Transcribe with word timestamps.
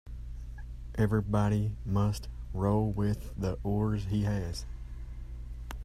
Everybody 0.95 1.75
must 1.85 2.27
row 2.55 2.81
with 2.81 3.35
the 3.39 3.59
oars 3.61 4.05
he 4.05 4.23
has. 4.23 4.65